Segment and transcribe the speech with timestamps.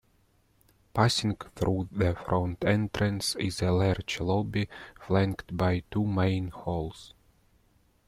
[0.95, 4.67] Passing through the front entrance is a large lobby
[4.99, 7.13] flanked by two main halls.